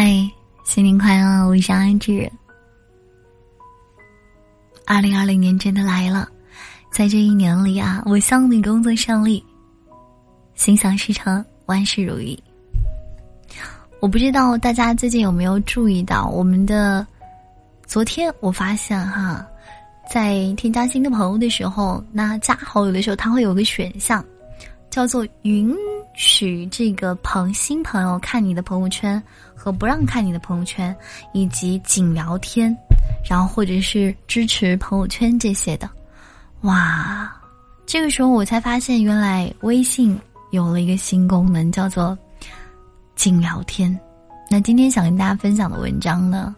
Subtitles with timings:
[0.00, 0.30] 嗨，
[0.62, 1.44] 新年快乐！
[1.48, 2.30] 我是安志。
[4.86, 6.28] 二零二零年真的来了，
[6.88, 9.44] 在这一年里啊，我向你工作顺利，
[10.54, 12.40] 心想事成，万事如意。
[13.98, 17.04] 我不知道大家最近有没有注意到，我们的
[17.84, 19.44] 昨天我发现哈，
[20.08, 24.24] 在添加新的朋友的时候，那加好友的时候，它会有个选项，
[24.90, 25.74] 叫做云
[26.18, 29.22] 许这个朋新朋友看你的朋友圈。
[29.60, 30.96] 和不让看你的朋友圈，
[31.34, 32.74] 以及仅聊天，
[33.28, 35.90] 然后或者是支持朋友圈这些的，
[36.60, 37.28] 哇！
[37.84, 40.16] 这个时候我才发现，原来微信
[40.52, 42.16] 有了一个新功能，叫做
[43.16, 43.98] 仅聊天。
[44.48, 46.54] 那今天想跟大家分享的文章呢，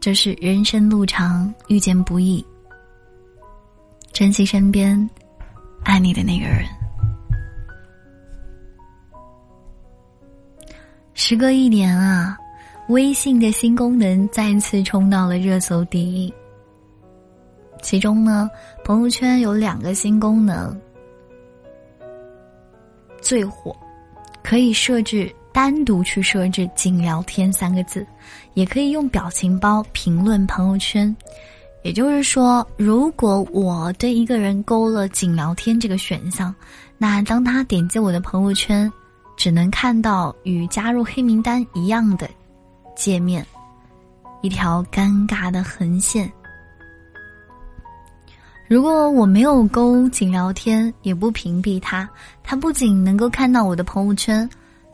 [0.00, 2.44] 就是人生路长，遇见不易，
[4.12, 5.08] 珍惜身边
[5.84, 6.66] 爱你的那个人。
[11.16, 12.36] 时隔一年啊，
[12.88, 16.32] 微信的新功能再次冲到了热搜第一。
[17.80, 18.50] 其中呢，
[18.84, 20.76] 朋友圈有两个新功能
[23.22, 23.74] 最火，
[24.42, 28.04] 可以设置单独去设置“仅聊天”三个字，
[28.54, 31.14] 也可以用表情包评论朋友圈。
[31.84, 36.52] 也就是说，如果我对一个人勾了“仅聊天”这个选项，
[36.98, 38.92] 那当他点击我的朋友圈。
[39.36, 42.28] 只能看到与加入黑名单一样的
[42.96, 43.44] 界面，
[44.42, 46.30] 一条尴尬的横线。
[48.66, 52.08] 如果我没有勾紧聊天，也不屏蔽他，
[52.42, 54.48] 他不仅能够看到我的朋友圈，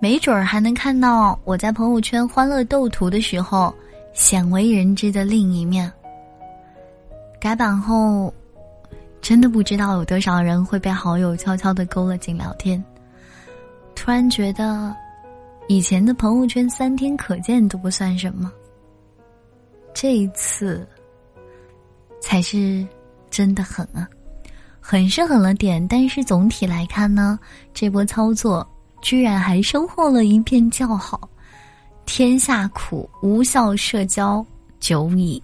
[0.00, 3.74] 没准儿还能看到我在朋友圈欢乐斗图的时候
[4.14, 5.92] 鲜为人知的另一面。
[7.40, 8.32] 改版后，
[9.20, 12.82] 真的不知道有多少人会被好友悄悄的勾了紧聊天。
[14.06, 14.94] 突然觉得，
[15.66, 18.52] 以前的朋友圈三天可见都不算什么。
[19.92, 20.86] 这一次，
[22.20, 22.86] 才是
[23.30, 24.08] 真的狠啊！
[24.80, 27.36] 狠是狠了点，但是总体来看呢，
[27.74, 28.64] 这波操作
[29.02, 31.28] 居然还收获了一片叫好。
[32.04, 34.46] 天下苦，无效社交
[34.78, 35.42] 久矣。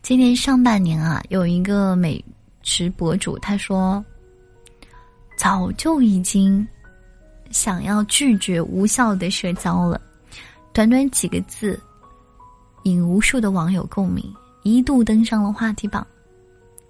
[0.00, 2.24] 今年上半年啊，有一个美
[2.62, 4.02] 食博主他说，
[5.36, 6.66] 早就已经。
[7.50, 10.00] 想要拒绝无效的社交了，
[10.72, 11.78] 短短几个字，
[12.84, 14.24] 引无数的网友共鸣，
[14.62, 16.06] 一度登上了话题榜。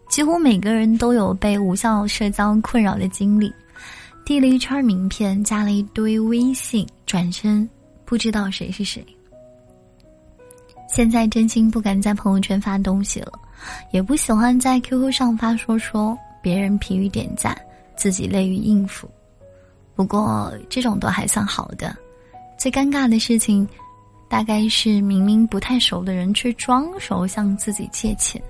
[0.09, 3.53] 几乎每个人都有被无效社交困扰的经历，
[4.25, 7.69] 递了一圈名片，加了一堆微信，转身
[8.05, 9.05] 不知道谁是谁。
[10.89, 13.33] 现在真心不敢在朋友圈发东西了，
[13.91, 17.61] 也不喜欢在 QQ 上发说说，别人疲于点赞，
[17.97, 19.11] 自己累于应付。
[19.97, 21.97] 不过这种都还算好的，
[22.59, 23.67] 最尴尬的事情，
[24.29, 28.41] 大概是明明不太熟的人却装熟向自己借钱。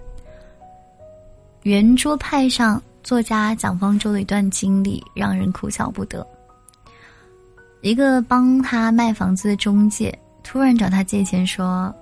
[1.63, 6.27] 圆桌派上作家蒋方舟的一段经历让人哭笑不得。
[7.81, 11.95] 一个帮他卖房子的中介突然找他借钱说：“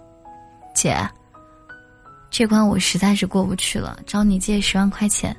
[0.75, 0.97] 姐，
[2.31, 5.37] 这关我实在是过不去了，找你借十万块钱。”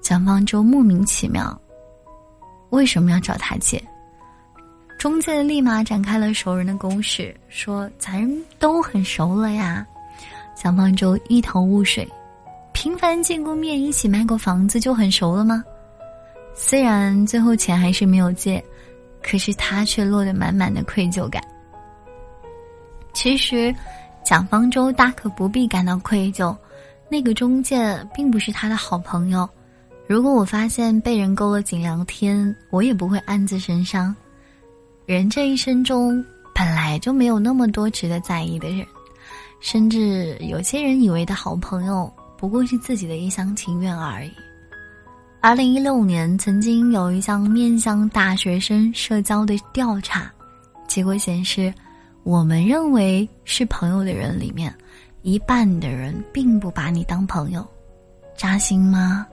[0.00, 1.56] 蒋方舟莫名其妙。
[2.72, 3.82] 为什么要找他借？
[4.98, 8.26] 中介立马展开了熟人的攻势，说咱
[8.58, 9.86] 都很熟了呀。
[10.54, 12.08] 蒋方舟一头雾水，
[12.72, 15.62] 频繁见过面，一起卖过房子就很熟了吗？
[16.54, 18.62] 虽然最后钱还是没有借，
[19.22, 21.42] 可是他却落得满满的愧疚感。
[23.12, 23.74] 其实，
[24.24, 26.56] 蒋方舟大可不必感到愧疚，
[27.10, 29.46] 那个中介并不是他的好朋友。
[30.12, 34.14] 如果我发现被人勾了颈聊天，我也不会暗自神伤。
[35.06, 36.22] 人这一生中
[36.54, 38.86] 本来就没有那么多值得在意的人，
[39.58, 44.30] 甚至有些人以为的好朋友，不过是自己的一厢情愿而已。
[45.40, 50.30] 二零一六年，曾经有一项面向大学生社交的调查，
[50.86, 51.72] 结果显示，
[52.22, 54.74] 我们认为是朋友的人里面，
[55.22, 57.66] 一半的人并不把你当朋友，
[58.36, 59.26] 扎心吗？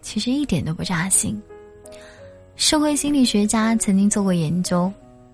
[0.00, 1.40] 其实一点都不扎心。
[2.56, 4.92] 社会心理学家曾经做过研究，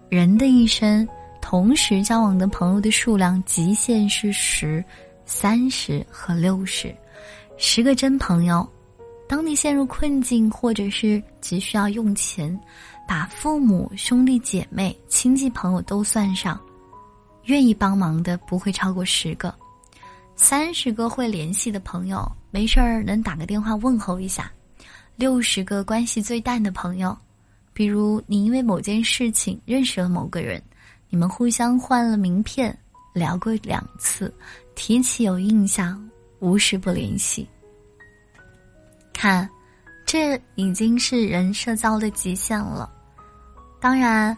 [0.09, 1.07] 人的一生
[1.41, 4.85] 同时交往的朋友的数量极限是十、
[5.25, 6.95] 三十和六十。
[7.57, 8.69] 十个真朋友，
[9.29, 12.57] 当你陷入困境或者是急需要用钱，
[13.09, 16.61] 把父母、兄弟姐妹、亲戚朋友都算上，
[17.47, 19.53] 愿意帮忙的不会超过十个。
[20.37, 24.53] 三十个会联系的朋友，没事儿能打个电话问候一下。
[25.17, 27.17] 六十个关系最淡的朋友，
[27.73, 30.63] 比如你因为某件事情认识了某个人，
[31.09, 32.77] 你们互相换了名片，
[33.15, 34.33] 聊过两次，
[34.75, 35.99] 提起有印象，
[36.41, 37.49] 无时不联系。
[39.15, 39.49] 看，
[40.05, 42.93] 这已经是人社交的极限了。
[43.81, 44.37] 当然，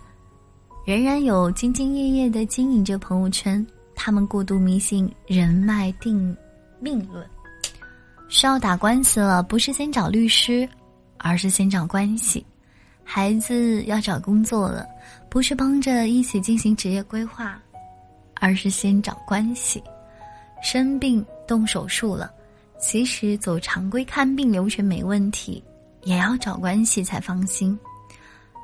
[0.87, 3.67] 仍然有兢兢业业的经营着朋友圈，
[3.97, 6.37] 他们过度迷信人脉定
[6.79, 7.29] 命论。
[8.29, 10.69] 需要打官司了，不是先找律师，
[11.17, 12.45] 而是先找关系；
[13.03, 14.87] 孩子要找工作了，
[15.31, 17.59] 不是帮着一起进行职业规划，
[18.35, 19.81] 而是先找关系；
[20.63, 22.31] 生病动手术了，
[22.79, 25.65] 其实走常规看病流程没问题，
[26.05, 27.79] 也要找关系才放心。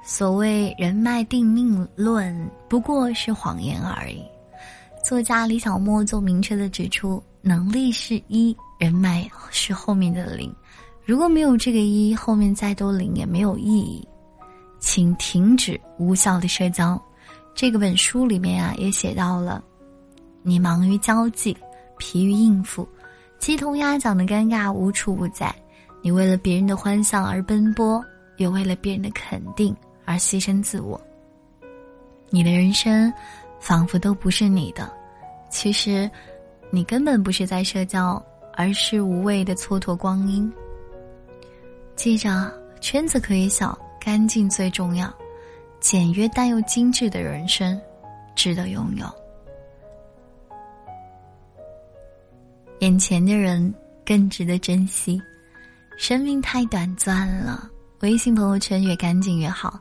[0.06, 4.22] 所谓人脉定命论，不过是谎言而已。
[5.02, 8.56] 作家李小莫就明确的指出，能力是一。
[8.76, 10.52] 人脉是后面的零，
[11.04, 14.06] 如果没有这个一，后面再多零也没有意义。
[14.80, 17.00] 请停止无效的社交。
[17.54, 19.62] 这个本书里面啊，也写到了：
[20.42, 21.56] 你忙于交际，
[21.98, 22.86] 疲于应付，
[23.38, 25.54] 鸡同鸭讲的尴尬无处不在。
[26.02, 28.04] 你为了别人的欢笑而奔波，
[28.36, 29.74] 也为了别人的肯定
[30.04, 31.00] 而牺牲自我。
[32.28, 33.10] 你的人生
[33.60, 34.92] 仿佛都不是你的，
[35.48, 36.10] 其实，
[36.74, 38.20] 你根本不是在社交。
[38.56, 40.48] 而是无谓的蹉跎光阴。
[41.96, 45.12] 记着，圈子可以小，干净最重要。
[45.80, 47.76] 简约但又精致的人生，
[48.36, 49.06] 值得拥有。
[52.78, 53.74] 眼前的人
[54.06, 55.20] 更值得珍惜。
[55.98, 57.68] 生命太短暂了，
[58.02, 59.80] 微信朋友圈越干净越好。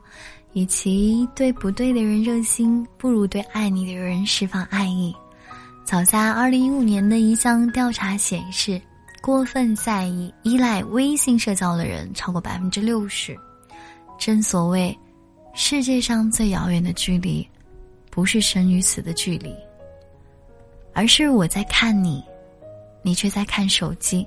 [0.54, 5.14] 与其对不对的人热心，不如对爱你的人释放爱意。
[5.84, 8.80] 早在二零一五年的一项调查显示，
[9.20, 13.36] 过分在意、依赖微信社交的人超过百分之六十。
[14.18, 14.98] 正所谓，
[15.52, 17.46] 世界上最遥远的距离，
[18.10, 19.54] 不是生与死的距离，
[20.94, 22.24] 而是我在看你，
[23.02, 24.26] 你却在看手机。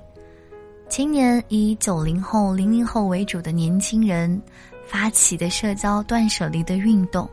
[0.88, 4.40] 今年以九零后、零零后为主的年轻人
[4.86, 7.28] 发起的社交断舍离的运动，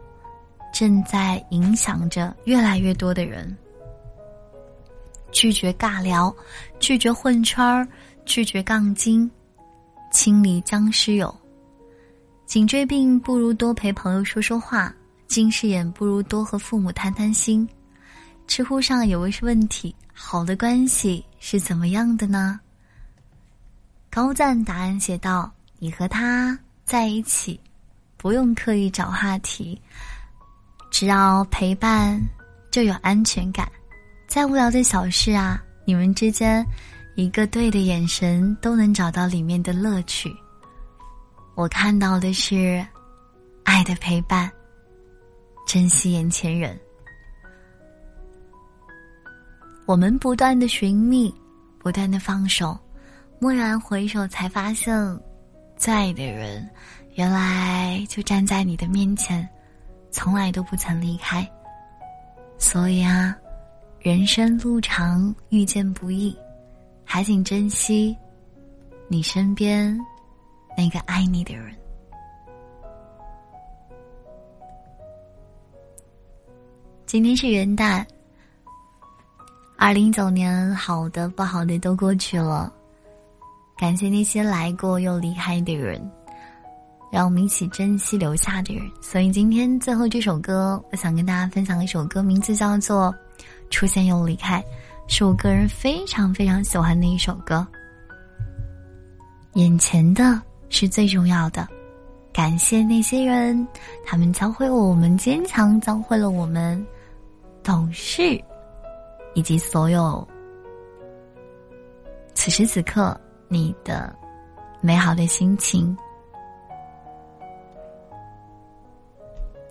[0.73, 3.55] 正在影响着越来越多的人。
[5.35, 6.33] 拒绝尬聊，
[6.79, 7.85] 拒绝混圈儿，
[8.25, 9.29] 拒绝杠精，
[10.09, 11.35] 清理僵尸友。
[12.45, 14.95] 颈椎病不如多陪朋友说说话，
[15.27, 17.67] 近视眼不如多和父母谈谈心。
[18.47, 22.57] 知乎上有位是问题：好的关系是怎么样的呢？
[24.09, 27.59] 高赞答案写道：你和他在一起，
[28.15, 29.81] 不用刻意找话题，
[30.89, 32.21] 只要陪伴，
[32.71, 33.69] 就有安全感。
[34.27, 36.65] 再无聊的小事啊，你们之间
[37.15, 40.35] 一个对的眼神都能找到里面的乐趣。
[41.55, 42.85] 我看到的是
[43.63, 44.51] 爱的陪伴，
[45.65, 46.77] 珍惜眼前人。
[49.85, 51.33] 我们不断的寻觅，
[51.79, 52.77] 不断的放手，
[53.39, 54.93] 蓦然回首，才发现，
[55.77, 56.67] 最爱的人
[57.13, 59.47] 原来就站在你的面前，
[60.11, 61.49] 从来都不曾离开。
[62.57, 63.37] 所以啊。
[64.05, 66.37] 人生路长，遇见不易，
[67.03, 68.15] 还请珍惜
[69.07, 69.99] 你身边
[70.77, 71.75] 那个爱你的人。
[77.07, 78.05] 今天是元旦，
[79.75, 82.71] 二零一九年好的不好的都过去了，
[83.75, 85.99] 感谢那些来过又离开的人，
[87.11, 88.83] 让我们一起珍惜留下的人。
[89.01, 93.11] 所以今天最后这首歌，我想跟大家分享一首歌，名字叫做。
[93.75, 94.63] 出现又离开，
[95.05, 97.67] 是我个人非常非常喜欢的一首歌。
[99.55, 101.67] 眼前的是最重要的，
[102.31, 103.67] 感谢那些人，
[104.05, 106.81] 他们教会了我们坚强，教会了我们
[107.63, 108.41] 懂事，
[109.33, 110.25] 以及所有
[112.33, 114.15] 此时此刻你的
[114.79, 115.97] 美好的心情。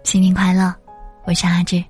[0.02, 0.75] 新年快乐，
[1.25, 1.82] 我是阿志。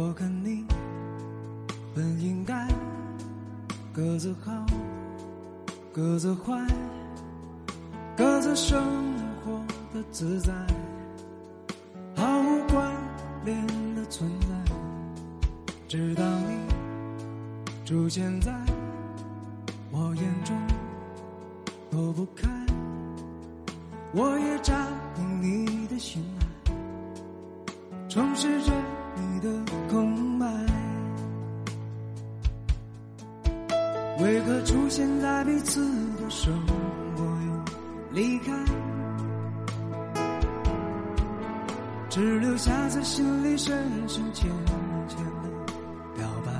[0.00, 0.64] 我跟你
[1.92, 2.68] 本应该
[3.92, 4.52] 各自好，
[5.92, 6.64] 各自坏，
[8.16, 8.80] 各自生
[9.44, 9.60] 活
[9.92, 10.52] 的自在，
[12.14, 12.92] 毫无关
[13.44, 14.46] 联的存在。
[15.88, 16.56] 直到你
[17.84, 18.54] 出现在
[19.90, 20.56] 我眼中，
[21.90, 22.48] 躲不开，
[24.12, 24.86] 我也占
[25.16, 26.70] 领你的心爱，
[28.08, 28.72] 充实着
[29.16, 29.48] 你的
[34.28, 35.80] 为何出现在彼此
[36.20, 36.52] 的生
[37.16, 37.64] 活又
[38.10, 38.52] 离开，
[42.10, 43.74] 只留下在心里深
[44.06, 44.50] 深浅
[45.08, 45.48] 浅的
[46.14, 46.52] 表白。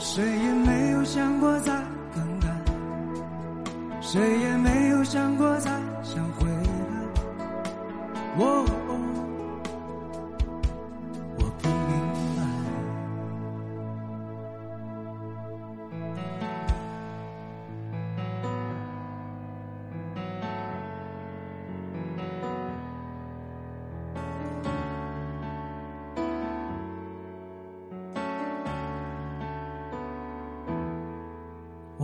[0.00, 1.80] 谁也没有想过再
[2.12, 2.48] 更改，
[4.00, 5.70] 谁也没有想过再
[6.02, 6.64] 想回来。
[8.36, 8.75] 我。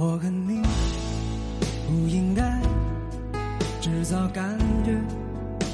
[0.05, 0.61] 我跟你
[1.87, 2.61] 不应该
[3.81, 4.99] 制造感觉，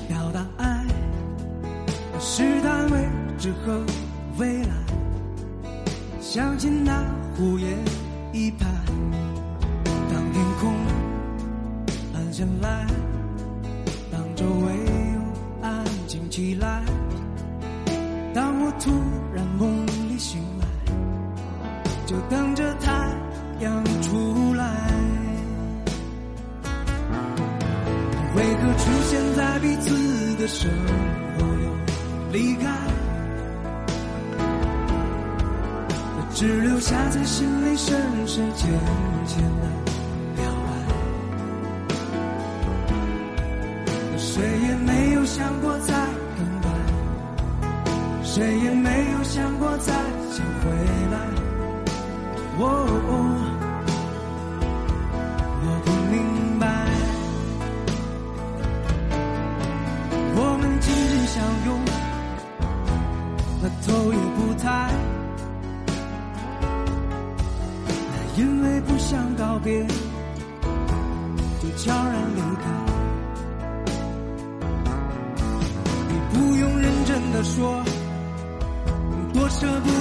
[0.07, 0.85] 表达爱，
[2.21, 3.09] 试探未
[3.39, 3.83] 知和
[4.37, 4.69] 未来。
[6.21, 7.03] 相信那
[7.39, 7.71] 胡言
[8.31, 8.67] 一拍，
[10.11, 10.75] 当天空
[12.13, 12.87] 暗下来，
[14.13, 14.75] 当周围
[15.15, 16.83] 又安静起来，
[18.35, 19.18] 当我突然
[30.49, 30.71] 生
[31.37, 31.67] 活又
[32.33, 32.67] 离开？
[36.35, 38.71] 只留下在心里深深浅
[39.27, 39.67] 浅的
[40.37, 40.71] 表白。
[44.17, 45.93] 谁也没有想过再
[46.37, 46.69] 更改，
[48.23, 49.93] 谁也没有想过再
[50.31, 50.71] 想回
[51.11, 51.19] 来。
[52.61, 53.48] 哦。
[64.69, 64.93] 爱，
[68.13, 69.87] 那，因为不想告别，
[71.61, 72.65] 就悄然离开。
[76.11, 77.83] 你不用认真的说，
[79.33, 79.98] 多舍不得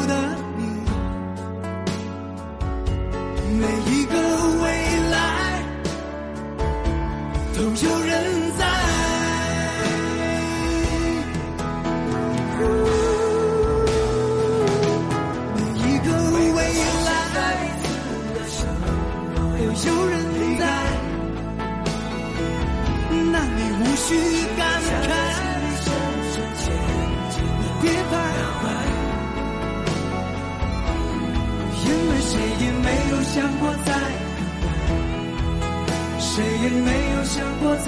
[23.80, 24.08] 无需
[24.58, 24.62] 感
[25.04, 25.10] 慨，
[27.82, 28.14] 别徘
[28.58, 28.64] 徊，
[31.86, 33.90] 因为谁也没有想过再
[36.20, 36.26] 谁
[36.64, 37.88] 也没有想过再